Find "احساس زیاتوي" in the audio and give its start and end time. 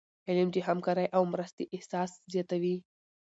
1.75-2.75